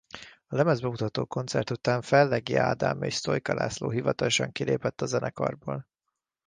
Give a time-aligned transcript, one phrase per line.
[0.47, 5.87] A lemezbemutató koncert után Fellegi Ádám és Sztojka László hivatalosan kilépett a zenekarból.